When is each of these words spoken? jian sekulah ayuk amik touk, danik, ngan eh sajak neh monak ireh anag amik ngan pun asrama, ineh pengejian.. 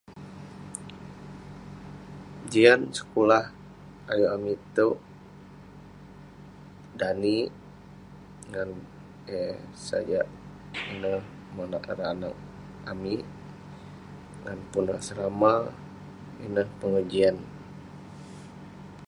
jian 2.51 2.81
sekulah 2.99 3.43
ayuk 4.11 4.33
amik 4.35 4.59
touk, 4.75 4.97
danik, 6.99 7.49
ngan 8.49 8.69
eh 9.37 9.55
sajak 9.87 10.27
neh 11.01 11.19
monak 11.55 11.83
ireh 11.91 12.07
anag 12.13 12.35
amik 12.91 13.23
ngan 14.41 14.59
pun 14.71 14.85
asrama, 14.97 15.53
ineh 16.45 16.67
pengejian.. 16.79 17.35